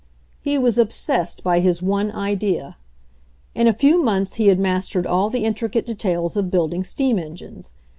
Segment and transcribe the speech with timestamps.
[0.39, 2.75] He was obsessed by his one idea.
[3.53, 7.19] In a few months he had mastered all the in tricate details of building steam
[7.19, 7.71] engines.